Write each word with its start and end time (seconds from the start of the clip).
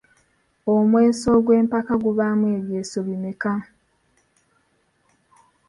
Omweso 0.73 1.27
ogw’empaka 1.37 1.93
gubaamu 2.03 2.45
ebyeso 2.57 2.97
bimeka? 3.07 3.53